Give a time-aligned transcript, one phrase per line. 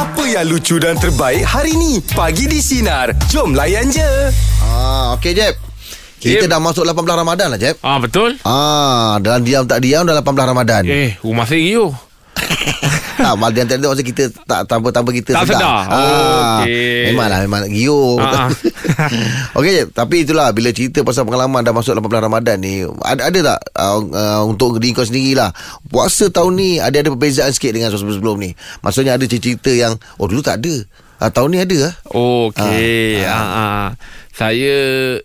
[0.00, 2.00] Apa yang lucu dan terbaik hari ni?
[2.16, 3.12] Pagi di Sinar.
[3.28, 4.32] Jom layan je.
[4.64, 5.60] Ah, okey Jeb.
[6.16, 6.48] Kita Jeb.
[6.48, 7.76] dah masuk 18 Ramadan lah Jeb.
[7.84, 8.40] Ah betul.
[8.40, 10.88] Ah, dalam diam tak diam dah 18 Ramadan.
[10.88, 11.92] Eh, rumah saya Rio.
[13.20, 15.84] Tak, mal dia tu masa kita tak tanpa-tanpa kita Tak sedar.
[15.92, 17.12] Oh, Ah, okey.
[17.12, 18.16] Memanglah memang Gio.
[18.16, 18.50] Ah, ah.
[19.60, 23.58] Okey tapi itulah bila cerita pasal pengalaman dah masuk 18 Ramadan ni, ada ada tak
[23.76, 25.52] uh, uh, untuk diri kau sendirilah.
[25.92, 28.50] Puasa tahun ni ada ada perbezaan sikit dengan sebelum-sebelum ni.
[28.80, 30.74] Maksudnya ada cerita yang oh dulu tak ada.
[31.20, 31.94] Ah, tahun ni ada ah.
[32.16, 33.20] Okey.
[33.28, 33.86] Ah, ah.
[34.30, 34.76] Saya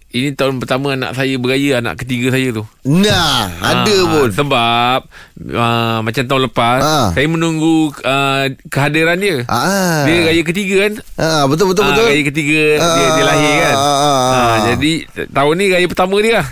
[0.10, 2.64] ini tahun pertama anak saya beraya anak ketiga saya tu.
[2.84, 4.28] Nah, ada Ah, pun.
[4.30, 5.00] Sebab
[5.48, 7.08] uh, macam tahun lepas Ah.
[7.12, 9.46] saya menunggu uh, kehadiran dia.
[9.46, 10.04] Ah.
[10.04, 10.94] Dia raya ketiga kan?
[11.16, 12.06] Ah, betul betul betul.
[12.06, 13.76] Raya ketiga dia, dia Ah, lahir kan.
[13.76, 14.26] ah.
[14.28, 14.94] Ah, jadi
[15.30, 16.48] tahun ni raya pertama dia lah.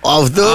[0.00, 0.46] Oh betul.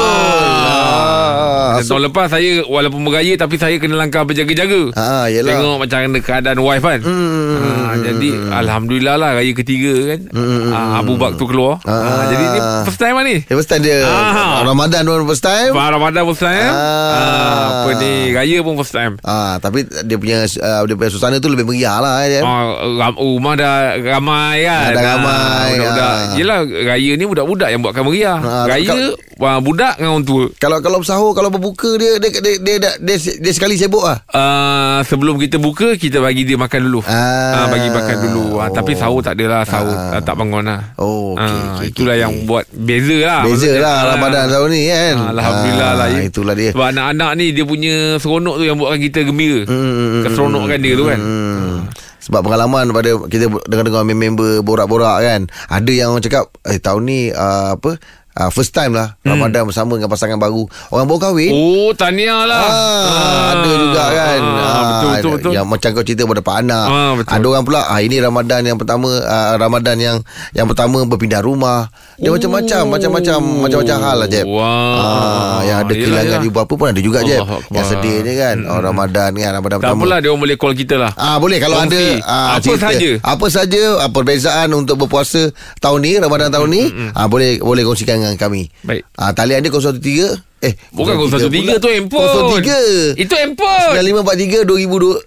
[1.61, 4.89] Ah, Dan tahun lepas saya walaupun beraya tapi saya kena langkah berjaga-jaga.
[4.95, 5.53] Ah, yelah.
[5.53, 6.99] Tengok macam mana keadaan wife kan.
[6.99, 7.49] Hmm,
[7.81, 10.19] Ah, jadi alhamdulillah lah raya ketiga kan.
[10.31, 11.77] Hmm, Ah, Abu Bak tu keluar.
[11.83, 11.93] Ah.
[11.93, 13.35] Ah, jadi ni first time lah ni.
[13.39, 14.63] Dia first time dia Ah.
[14.63, 16.71] Ramadan pun first time Faham Ramadan first time.
[16.71, 17.11] Ah.
[17.11, 19.13] Ah, apa ni raya pun first time.
[19.21, 22.41] Ah, tapi dia punya uh, dia punya suasana tu lebih meriah lah ya.
[22.41, 26.19] Ah, ram, rumah dah ramai kan Dah ramai, Budak-budak ah.
[26.33, 30.77] Yelah raya ni budak-budak yang buatkan meriah Ah, Raya wah, budak dengan orang tua Kalau
[30.79, 34.23] kalau sahur kalau berbuka dia dia dia dia, dia, dia, dia sekali sibuk ah.
[34.25, 37.53] Uh, sebelum kita buka Kita bagi dia makan dulu Ah.
[37.53, 38.67] Ah, Bagi makan dulu Oh.
[38.67, 40.17] Tapi sahur tak adalah Sahur Ah.
[40.17, 40.21] ah.
[40.21, 43.81] tak bangun lah Oh, okey, Ah, okey, Itulah okey, yang buat Beza lah Beza maksudnya.
[43.81, 44.07] lah Ah.
[44.11, 45.15] Ramadan tahun ni kan.
[45.17, 46.19] Ah, Alhamdulillah lah Ah, ya.
[46.23, 46.69] Itulah dia.
[46.71, 51.05] Sebab anak-anak ni Dia punya seronok tu Yang buatkan kita gembira Hmm, Keseronokan dia tu
[51.05, 51.77] kan Hmm.
[52.21, 55.41] Sebab pengalaman pada kita dengar-dengar member borak-borak kan.
[55.67, 57.97] Ada yang cakap eh tahun ni uh, apa
[58.33, 60.63] uh, first time lah Ramadan bersama dengan pasangan baru.
[60.87, 61.51] Orang baru kahwin.
[61.51, 64.41] Oh tahniah lah Ah, ada juga kan.
[64.41, 66.85] ah, Betul betul betul Yang macam kau cerita pada dapat anak.
[66.85, 67.31] Ah, betul.
[67.31, 70.17] Ada orang pula ah ini Ramadan yang pertama ah, Ramadan yang
[70.51, 71.87] yang pertama berpindah rumah.
[72.15, 72.33] Dia Oh.
[72.33, 74.45] macam-macam macam-macam macam-macam hal lah Jeb.
[74.45, 74.61] Wow.
[74.61, 76.47] Ah, yang ada Yelah, kehilangan yelah.
[76.47, 77.41] ibu apa pun ada juga Jeb.
[77.41, 77.59] Allah.
[77.71, 78.57] Yang sedih ni kan.
[78.63, 79.99] Oh Ramadan kan Ramadan Tak pertama.
[79.99, 81.97] apalah dia orang boleh call kita lah Ah boleh kalau Kongsi.
[81.97, 83.09] ada ah, Apa sahaja.
[83.21, 88.20] Apa saja ah, perbezaan untuk berpuasa tahun ni Ramadan tahun ni ah boleh boleh kongsikan
[88.21, 88.67] dengan kami.
[88.81, 89.03] Baik.
[89.13, 92.61] Ah talian dia 013 eh Bukan 03 013 tu handphone.
[92.61, 93.97] 03 Itu handphone.
[93.97, 95.25] 9543 2002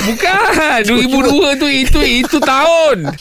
[0.00, 0.80] Bukan.
[0.88, 3.12] 2002 tu Itu itu tahun.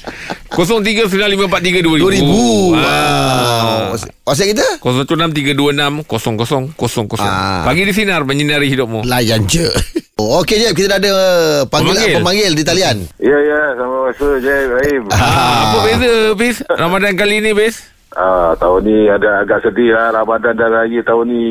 [0.50, 3.92] 0395432000 2000 ah.
[3.92, 4.00] Wow.
[4.26, 4.66] WhatsApp kita?
[4.80, 7.64] 0163260000 Ah.
[7.64, 9.04] Pagi di sinar Menyinari hidupmu.
[9.04, 9.68] Layan je.
[10.20, 12.20] Oh, Okey Jeb Kita dah ada uh, panggil, Pemanggil.
[12.20, 13.08] pemanggil di talian.
[13.24, 13.72] Ya, ya.
[13.74, 15.08] Sama masa je, Ibrahim.
[15.10, 15.64] ah.
[15.64, 20.10] Apa beza Bis Ramadan kali ni Bis Ah, tahun ni ada agak sedih lah.
[20.12, 21.46] Ramadan dan Raya tahun ni.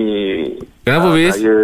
[0.82, 1.34] Kenapa, Ah, Fiz?
[1.38, 1.58] Saya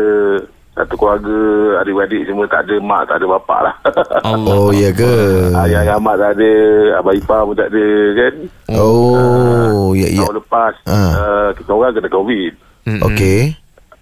[0.74, 1.38] satu keluarga,
[1.82, 3.74] adik-adik semua tak ada mak, tak ada bapak lah.
[4.26, 5.14] Allah Oh ya ke
[5.54, 6.52] Ayah yang amat tak ada,
[6.98, 8.34] abang ipar pun tak ada kan.
[8.74, 11.10] Oh ya ya Tahun lepas, Ah.
[11.14, 12.52] ah, kita orang kena COVID.
[12.86, 13.02] Mm-mm.
[13.06, 13.40] Okey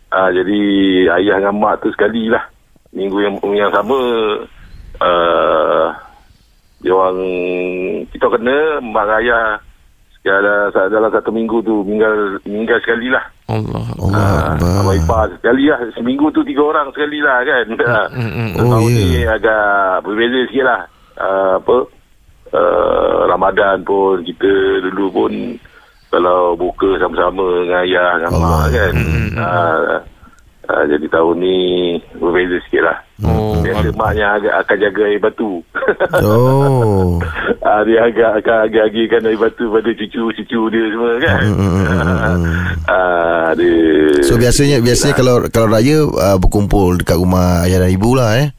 [0.08, 0.60] Ah, jadi
[1.08, 2.44] ayah dengan mak tu sekali lah.
[2.92, 3.96] Minggu yang, yang sama,
[5.00, 5.88] uh,
[6.78, 7.16] dia orang,
[8.12, 9.56] kita kena mak ayah
[10.22, 13.26] dalam, dalam satu minggu tu meninggal meninggal sekali lah.
[13.46, 14.70] Allah Allah Ah, Akbar.
[14.80, 15.78] Abang ipar sekali lah.
[15.92, 17.64] Seminggu tu tiga orang sekali lah kan.
[17.68, 18.50] mm, mm.
[18.58, 18.96] Oh, Tahun ya.
[18.96, 19.64] ni agak
[20.00, 20.80] berbeza sikit lah.
[21.12, 21.76] Uh, apa,
[22.50, 24.50] uh, Ramadan pun kita
[24.84, 25.32] dulu pun
[26.08, 28.48] kalau buka sama-sama dengan ayah dengan Allah.
[28.48, 28.92] mak kan.
[28.94, 29.98] Mm, Uh,
[30.68, 31.56] uh, jadi tahun ni
[32.18, 32.98] berbeza sikit lah.
[33.22, 35.52] Oh Biasa maknya agak akan jaga air batu.
[36.26, 37.22] Oh
[37.62, 41.40] Ah, dia agak akan agak-agakkan air batu pada cucu-cucu dia semua kan.
[41.46, 42.54] Mm, mm, mm, mm, mm.
[42.92, 43.78] Ah, dia
[44.26, 48.50] So biasanya biasanya kalau kalau raya uh, berkumpul dekat rumah ayah dan ibu lah eh.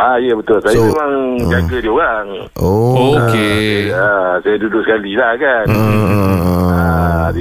[0.00, 0.58] Ah ya betul.
[0.64, 1.12] Saya So, memang
[1.44, 1.50] uh.
[1.52, 2.26] jaga dia orang.
[2.56, 3.20] Oh.
[3.20, 5.64] Okey Ah, saya duduk sekali lah kan.
[5.68, 6.04] Hmm.
[6.74, 6.99] Ah,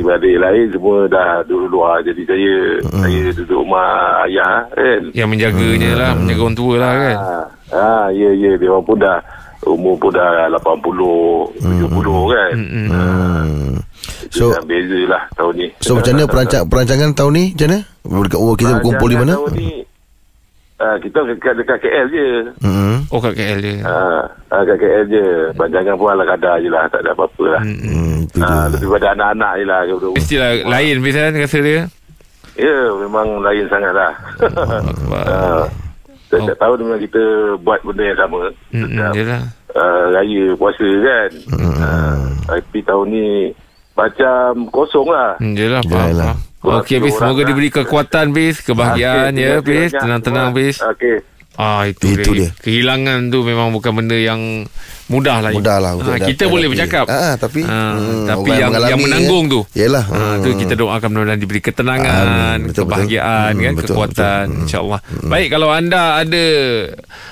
[0.10, 2.02] adik-adik lain semua dah duduk luar.
[2.02, 5.02] Jadi saya saya duduk rumah ayah kan.
[5.14, 8.98] Yang menjaganya lah Menjaga orang tua lah kan Ah, ah ya ya dia orang pun
[8.98, 9.18] dah
[9.70, 12.52] umur pun dah 80 70 kan.
[12.58, 12.88] Mm-mm.
[12.90, 13.78] Hmm.
[14.30, 15.68] So, So dah beza lah tahun ni.
[15.82, 17.80] so macam mana perancang perancangan tahun ni macam mana?
[18.58, 19.34] Kita berkumpul di mana?
[19.38, 19.70] Tahun ni
[20.80, 22.28] ah, kita dekat dekat KL je.
[22.60, 22.98] Hmm.
[23.08, 25.26] Oh kat KL dia Ah, ah, kat KL je.
[25.54, 26.88] Panjangan pun ala kadar je lah.
[26.88, 27.62] Tak ada apa-apa lah.
[27.62, 28.68] Hmm, dia.
[28.70, 29.80] lebih pada anak-anak je lah.
[29.86, 31.82] Duduk- Mestilah lain Bis kan rasa dia
[32.56, 34.14] Ya, memang lain sangat lah.
[34.40, 35.24] Akbar.
[35.30, 35.64] Ah,
[36.30, 37.24] Setiap tahun memang kita
[37.60, 38.38] buat benda yang sama.
[38.70, 39.42] Mm-mm, Setiap Yelah
[39.72, 41.30] uh, raya puasa kan.
[41.80, 42.18] Ah,
[42.48, 43.28] tapi tahun ni
[43.92, 45.36] macam kosong lah.
[45.38, 46.36] Hmm, Yelah faham, Yalah.
[46.60, 47.16] Okey Bis.
[47.16, 48.60] Semoga diberi kekuatan Bis.
[48.60, 49.92] Kebahagiaan Okey, ya Bis.
[49.96, 50.78] Tenang-tenang Bis.
[50.84, 51.39] Okey.
[51.60, 52.56] Ah itu, Itu dia.
[52.56, 54.64] Kehilangan tu memang bukan benda yang
[55.06, 55.52] mudah lah.
[55.52, 57.04] Mudah lah untuk Ah, dapat- kita boleh tapi- bercakap.
[57.06, 59.50] Ah, tapi- Ah, hmm, tapi yang yang menanggung eh.
[59.50, 59.60] tu.
[59.76, 60.06] Yelah.
[60.06, 60.56] Ah, tu Hmm.
[60.56, 62.64] kita doakan mudah-mudahan diberi ketenangan, Amin.
[62.64, 62.82] Betul, betul.
[62.88, 64.48] kebahagiaan Hmm, kan, betul, kekuatan betul.
[64.48, 64.62] Hmm.
[64.64, 65.00] insya-Allah.
[65.26, 66.44] Baik kalau anda ada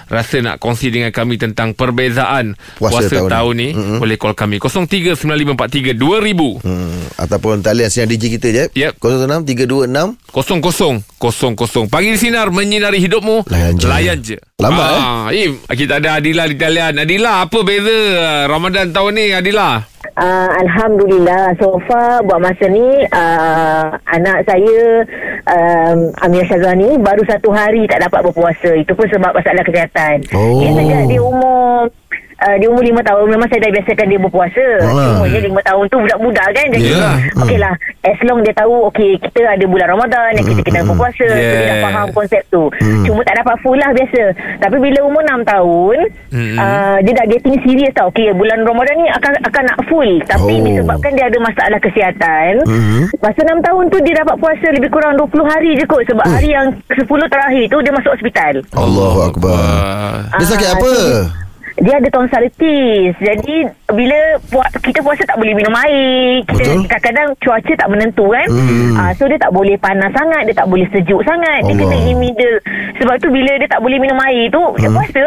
[0.08, 3.70] rasa nak kongsi dengan kami tentang perbezaan Puasa puasa, tahun tahun, ni.
[3.72, 6.60] ni, boleh call kami 0395432000.
[6.60, 8.64] Hmm, ataupun talian sinar DJ kita je.
[8.74, 8.92] Yep.
[9.00, 11.86] 06 326 Kosong kosong kosong kosong.
[11.88, 13.48] Pagi di sinar menyinari hidupmu.
[13.48, 13.74] Layan.
[13.80, 14.38] Layan je.
[14.58, 15.50] Lambat, ah, eh?
[15.50, 16.98] Im, kita ada Adila di talian.
[16.98, 19.98] Adila, apa beza uh, Ramadan tahun ni Adila?
[20.18, 25.06] Uh, Alhamdulillah So far Buat masa ni uh, Anak saya
[25.46, 30.58] um, Amir Syazwani Baru satu hari Tak dapat berpuasa Itu pun sebab masalah kesihatan Oh.
[30.58, 31.94] Dia sejak dia umur
[32.38, 34.66] Uh, dia umur lima tahun Memang saya dah biasakan dia berpuasa.
[34.80, 37.16] Cuma dia lima tahun tu Budak-budak kan Jadi Yelah.
[37.36, 37.74] Okey lah
[38.04, 41.58] As long dia tahu Okay kita ada bulan Ramadan Yang kita kena berpuasa so, Dia
[41.60, 41.84] dah Yeah.
[41.84, 42.70] faham konsep tu
[43.04, 44.22] Cuma tak dapat full lah biasa
[44.58, 45.98] Tapi bila umur enam tahun
[46.30, 46.58] Mm-mm.
[46.58, 50.54] uh, Dia dah getting serious tau Okay bulan Ramadan ni Akan akan nak full Tapi
[50.54, 50.64] Oh.
[50.64, 53.02] disebabkan dia ada masalah kesihatan Mhm.
[53.18, 56.50] Masa enam tahun tu Dia dapat puasa lebih kurang 20 hari je kot Sebab hari
[56.52, 59.58] yang 10 terakhir tu Dia masuk hospital Allahu Akbar.
[59.58, 60.92] Uh, Dia sakit Ah, apa?
[60.94, 61.47] so
[61.78, 63.14] dia ada tonsilitis.
[63.16, 63.58] Jadi
[63.88, 64.18] bila
[64.50, 66.42] puas, kita puasa tak boleh minum air.
[66.44, 66.90] Kita Betul.
[66.90, 68.48] kadang-kadang cuaca tak menentu kan.
[68.50, 68.98] Hmm.
[68.98, 71.64] Ah, so dia tak boleh panas sangat, dia tak boleh sejuk sangat.
[71.64, 71.88] Dia Allah.
[71.88, 72.58] kena in middle.
[72.98, 74.98] Sebab tu bila dia tak boleh minum air tu, dia Hmm.
[74.98, 75.24] puasa.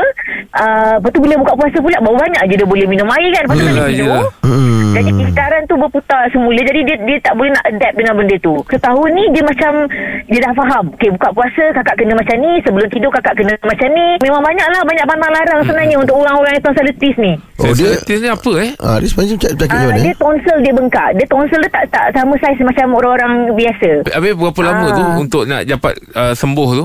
[0.50, 3.42] Ah, lepas tu bila buka puasa pula baru banyak je dia boleh minum air kan.
[3.46, 4.22] Lepas tu Yelah, kena tidur.
[4.42, 4.90] Hmm.
[4.90, 8.58] Jadi kisaran tu berputar semula Jadi dia dia tak boleh nak adapt dengan benda tu
[8.66, 9.86] Setahun ni dia macam
[10.26, 13.86] Dia dah faham Okay buka puasa kakak kena macam ni Sebelum tidur kakak kena macam
[13.86, 17.32] ni Memang banyak lah Banyak pantang larang sebenarnya Untuk orang-orang yang tonsilitis ni.
[17.60, 18.70] Oh, dia- ni apa eh?
[18.80, 20.00] Ah, dia sebenarnya macam penyakit Ah, macam mana?
[20.02, 21.08] dia tonsil dia bengkak.
[21.14, 23.90] Dia tonsil dia tak tak sama saiz macam orang-orang biasa.
[24.10, 24.94] Habis berapa lama Ah.
[24.96, 26.84] tu untuk nak dapat uh, sembuh tu?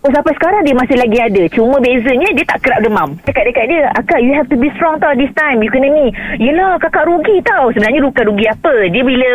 [0.00, 1.42] Oh, sampai sekarang dia masih lagi ada.
[1.50, 3.08] Cuma bezanya dia tak kerap demam.
[3.22, 5.58] Dekat-dekat dia Akak you have to be strong tau this time.
[5.60, 6.06] You kena ni.
[6.38, 7.68] Yelah kakak rugi tau.
[7.70, 8.74] Sebenarnya bukan rugi apa?
[8.88, 9.28] Dia bila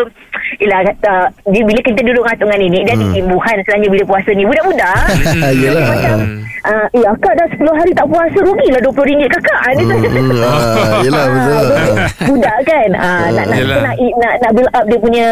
[0.60, 4.44] Yelah uh, dia Bila kita duduk dengan nenek Dia ada imbuhan sebenarnya bila puasa ni.
[4.44, 5.06] Budak-budak.
[5.64, 5.86] Yelah.
[5.86, 6.18] Macam
[6.64, 10.42] uh, Eh akak dah 10 hari tak puasa Rugilah RM20 kakak Ah, Dia Hmm, tu
[10.42, 11.66] ah, yelah betul.
[12.28, 15.28] Budak kan ah, nak, nak, kita nak, nak, nak build up dia punya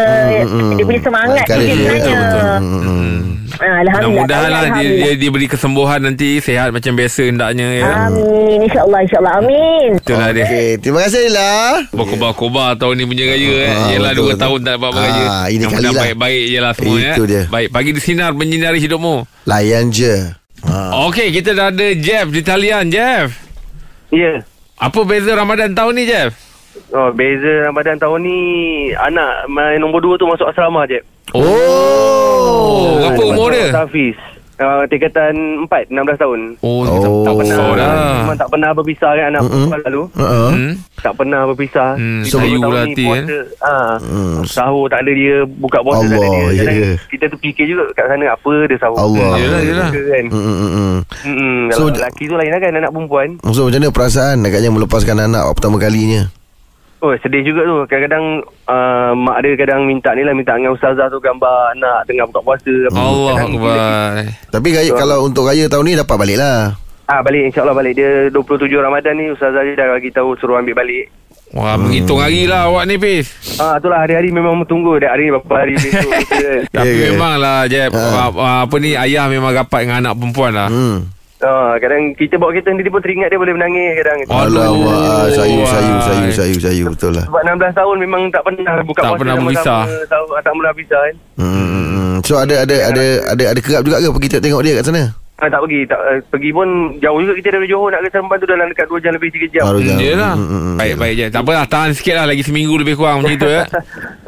[0.76, 2.46] Dia punya semangat tu Encourage dia dia, sebenarnya betul.
[2.60, 3.18] Hmm, hmm.
[3.60, 7.92] Ah, Alhamdulillah Mudah-mudahan lah dia, dia, dia beri kesembuhan nanti Sehat macam biasa hendaknya ya.
[8.06, 11.52] Amin InsyaAllah InsyaAllah Amin Itulah dia Okey, terima kasih Lila.
[11.92, 13.68] Berkobar-kobar tahun ni punya raya eh.
[13.68, 14.40] Ah, Yelah betul, dua betul.
[14.40, 15.94] tahun tak dapat beraya Ah, ini Yang kali lah.
[16.00, 17.26] baik-baik je lah semua Itu ya.
[17.26, 17.42] dia.
[17.48, 20.14] Baik, pagi di sinar menyinari hidupmu Layan je.
[20.66, 21.08] Ha.
[21.08, 23.32] Okey, kita dah ada Jeff di talian Jeff
[24.10, 24.42] Ya.
[24.76, 26.34] Apa beza Ramadan tahun ni Jeff?
[26.90, 28.40] Oh, beza Ramadan tahun ni
[28.92, 30.98] anak main nombor dua tu masuk asrama je.
[31.38, 33.70] Oh, Berapa umur dia?
[33.70, 34.18] Hafiz.
[34.60, 35.34] Uh, tingkatan
[35.64, 36.40] 4, 16 tahun.
[36.60, 37.24] Oh, Oh.
[37.24, 39.52] tak pernah Oh, dah Memang tak pernah berpisah kan anak Mm-mm.
[39.56, 40.04] perempuan lalu.
[40.12, 40.50] Uh-uh.
[40.52, 40.74] hmm?
[41.00, 41.90] Tak pernah berpisah.
[41.96, 44.38] Hmm, So, tahun lah ni hati, puasa, ah, Hmm.
[44.44, 46.44] Sahur tak ada dia, buka puasa tak ada dia.
[46.44, 46.92] ya Kadang ke?
[47.08, 48.98] Kita terfikir juga kat sana apa dia sahur.
[49.00, 49.32] Allah.
[49.34, 49.90] Yelah, yelah.
[49.90, 50.26] Kan?
[50.28, 51.60] Hmm, hmm, hmm, hmm.
[51.72, 53.30] So, lelaki tu lain lah kan anak perempuan.
[53.50, 56.28] So macam mana perasaan agaknya melepaskan anak pertama kalinya?
[57.00, 58.26] Oh sedih juga tu Kadang-kadang
[58.66, 62.44] uh, Mak dia kadang minta ni lah Minta dengan ustazah tu Gambar anak tengah buka
[62.44, 63.00] puasa apa.
[63.00, 64.14] Allah Akbar
[64.52, 66.76] Tapi raya, kalau untuk raya tahun ni dapat balik lah.
[67.06, 70.76] Ah balik insyaAllah balik Dia 27 Ramadan ni Ustazah dia dah bagi tahu Suruh ambil
[70.76, 71.08] balik
[71.50, 73.58] Wah, menghitung hari lah awak ni, Pis.
[73.58, 76.06] Ah itulah hari-hari memang tunggu Dah hari ni berapa hari besok.
[76.78, 77.18] Tapi Ya ke?
[77.18, 77.90] memanglah, Jeb.
[77.90, 78.30] Ha.
[78.30, 80.70] Ah, Apa ni, ayah memang rapat dengan anak perempuan lah.
[80.70, 81.10] Hmm.
[81.42, 84.44] Ah, Kadang kita bawa kereta sendiri pun Teringat dia boleh menangis kadang Oh.
[84.44, 84.60] Aduh.
[84.60, 86.36] Alamak, sayu, sayu, sayu, Wah.
[86.36, 87.26] sayu, sayu, betul lah.
[87.26, 89.82] Sebab 16 tahun memang tak pernah buka Tak puasa pernah berpisah.
[90.12, 92.16] Tahu, tak pernah pisah kan Hmm, hmm, hmm.
[92.28, 95.04] So ada ada ada ada ada kerap juga ke pergi tengok dia kat sana?
[95.40, 96.68] Ah, Tak pergi tak, uh, Pergi pun
[96.98, 99.50] jauh juga kita dari Johor Nak ke Seremban tu dalam dekat 2 jam lebih 3
[99.50, 99.98] jam Baru jam.
[99.98, 100.34] Yelah.
[100.36, 100.76] Hmm, hmm, hmm.
[100.78, 101.26] Baik-baik je.
[101.30, 102.26] Tak apalah, tahan sikit lah.
[102.28, 103.64] Lagi seminggu lebih kurang macam itu ya.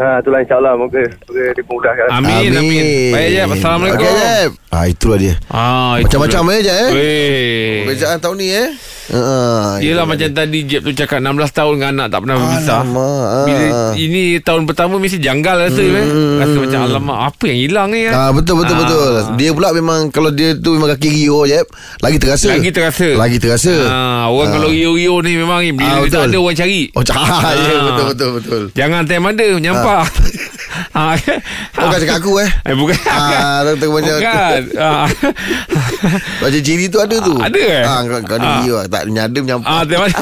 [0.02, 2.86] Ah, itulah insyaAllah Moga, moga dimudahkan Amin, amin.
[3.14, 3.50] Baik, Jeb.
[3.54, 4.02] Assalamualaikum.
[4.02, 4.52] Okey, Jeb.
[4.68, 5.36] Ah, itulah dia.
[5.46, 6.58] Ah, itu Macam-macam dia.
[6.58, 7.78] eh, Jeb, eh?
[7.86, 8.68] Perbezaan tahun ni eh.
[9.12, 9.78] Ha.
[9.78, 12.80] Yelah macam tadi Jeb tu cakap 16 tahun dengan anak tak pernah berpisah.
[12.80, 13.44] Alamak, ah.
[13.44, 13.64] Bila
[13.94, 16.40] ini tahun pertama mesti janggal rasa hmm.
[16.40, 18.14] Rasa macam alamak apa yang hilang ni kan?
[18.14, 18.82] Ah betul betul Ah.
[18.82, 19.12] betul.
[19.36, 21.60] Dia pula memang kalau dia tu memang kaki rio je,
[22.00, 22.48] lagi terasa.
[22.50, 23.08] Lagi terasa.
[23.12, 23.74] Lagi terasa.
[23.84, 24.54] Ah, orang Ah.
[24.56, 26.82] kalau rio-rio ni memang ni bila Ah, dia tak ada orang cari.
[26.96, 27.84] Oh, ya Ah.
[27.84, 28.62] betul betul betul.
[28.72, 30.02] Jangan time ada nyampah.
[30.02, 30.08] Ah.
[30.94, 31.14] Oh,
[31.88, 32.50] kau cakap aku eh.
[32.64, 32.98] Eh bukan.
[33.06, 34.62] Ah, tak tahu macam Bukan.
[34.76, 35.06] Ah.
[36.42, 37.36] Macam ciri tu ada tu.
[37.38, 37.84] Ah, ada eh?
[37.84, 38.58] Ah, kau, kau ni Ah.
[38.60, 39.80] rio tak nyadam Ah, nyampah.
[39.84, 40.18] time mana?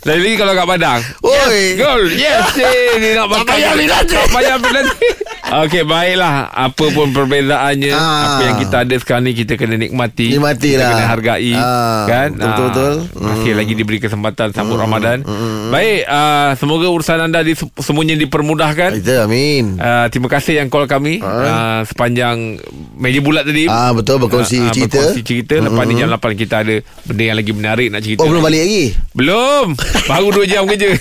[0.00, 1.00] Lain lagi kalau kat Padang.
[1.20, 1.34] Oi.
[1.34, 2.02] Yes, gol.
[2.10, 3.46] Yes, eh, ni nak Tak makan.
[3.46, 4.14] payah ambil nanti.
[4.14, 5.08] Tak payah nanti.
[5.48, 8.36] Okey baiklah Apa pun perbezaannya Ah.
[8.36, 10.90] Apa yang kita ada sekarang ni Kita kena nikmati Nikmati Kita lah.
[10.92, 12.28] kena hargai Ah, kan?
[12.32, 12.94] betul-betul.
[13.08, 13.58] Ah, Masih Hmm.
[13.58, 15.24] lagi diberi kesempatan Sambut Ramadan
[15.68, 19.78] Baik ah, Semoga urusan anda di, Semuanya dipermudahkan Kita amin.
[19.78, 22.60] Uh, terima kasih yang call kami uh, sepanjang
[22.94, 23.64] meja bulat tadi.
[23.66, 24.98] Ah betul berkongsi Ah, ah, cerita.
[24.98, 25.54] Berkongsi cerita.
[25.56, 28.20] Lepas ni jam 8 kita ada benda yang lagi menarik nak cerita.
[28.20, 28.84] Oh belum balik lagi.
[29.12, 29.66] Belum.
[30.10, 30.92] Baru 2 jam kerja.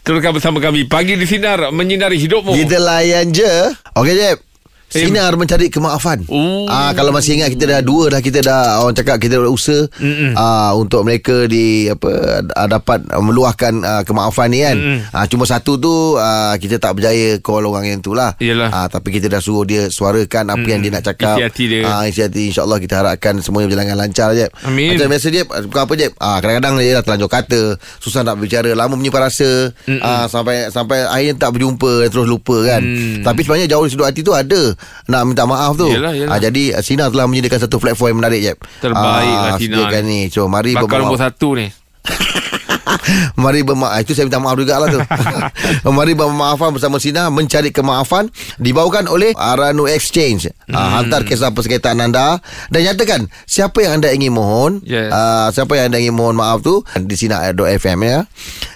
[0.00, 0.84] Teruskan bersama kami.
[0.84, 2.54] Pagi di Sinar menyinari hidupmu.
[2.54, 3.67] Kita layan je.
[3.94, 4.47] Okey Jeb.
[4.88, 6.24] Sinar mencari kemaafan.
[6.32, 6.64] Oh.
[6.64, 9.84] Ah kalau masih ingat kita dah dua dah kita dah orang cakap kita dah usaha
[10.32, 14.76] ah untuk mereka di apa ah, dapat ah, meluahkan ah, kemaafan ni kan.
[14.80, 14.98] Mm-mm.
[15.12, 18.32] Ah cuma satu tu ah, kita tak berjaya call orang yang tu lah.
[18.72, 21.36] Ah tapi kita dah suruh dia suarakan apa yang dia nak cakap.
[21.36, 21.80] Isi hati dia.
[21.84, 24.50] Ah isi hati insyaallah kita harapkan semuanya berjalan dengan lancar Jeb.
[24.64, 24.96] Amin.
[24.96, 26.12] Macam biasa Jeb bukan apa Jeb.
[26.16, 27.60] Ah kadang-kadang dia dah terlanjur kata,
[28.00, 29.68] susah nak berbicara, lama menyimpan rasa.
[30.00, 32.80] Ah sampai sampai akhirnya tak berjumpa terus lupa kan.
[32.80, 33.20] Mm.
[33.20, 34.77] Tapi sebenarnya jauh di sudut hati tu ada
[35.10, 35.88] nak minta maaf tu.
[35.88, 36.34] Yelah, yelah.
[36.34, 38.58] Ah, jadi ah, Sina telah menyediakan satu platform yang menarik Jeb.
[38.80, 40.20] Terbaik lah Tina sediakan ni.
[40.28, 41.66] So mari Bakal nombor satu ni.
[43.44, 45.00] Mari bermaaf Itu saya minta maaf juga lah tu
[45.98, 50.76] Mari bermaafan bersama Sina Mencari kemaafan Dibawakan oleh Aranu Exchange hmm.
[50.76, 52.38] uh, Hantar kisah persekitaran anda.
[52.68, 55.10] Dan nyatakan Siapa yang anda ingin mohon Yes.
[55.10, 58.28] uh, Siapa yang anda ingin mohon maaf tu Di Sina.fm ya.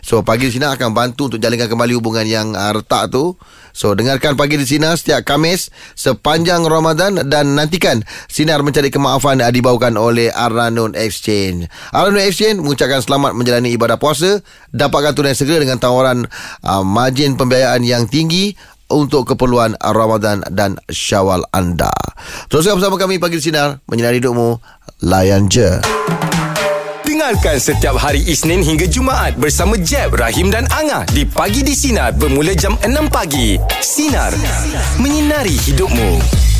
[0.03, 3.37] So pagi di Sina akan bantu Untuk jalinkan kembali hubungan yang uh, retak tu.
[3.73, 9.53] So dengarkan pagi di Sina Setiap Kamis Sepanjang Ramadan Dan nantikan Sinar mencari kemaafan uh,
[9.53, 11.69] Dibawakan oleh Aranun Exchange.
[11.95, 14.41] Aranun Exchange Mengucapkan selamat menjalani ibadah puasa.
[14.73, 16.25] Dapatkan tunai segera dengan tawaran
[16.65, 18.57] uh, Margin pembiayaan yang tinggi
[18.93, 21.91] untuk keperluan Ramadan dan Syawal anda.
[22.53, 24.61] Teruskan bersama kami pagi sinar menyinari hidupmu.
[25.03, 25.83] Layan je.
[27.03, 32.15] Dengarkan setiap hari Isnin hingga Jumaat bersama Jeb, Rahim dan Angah di Pagi di Sinar
[32.15, 33.59] bermula jam 6 pagi.
[33.79, 34.35] Sinar.
[34.99, 36.52] Menyinari hidupmu.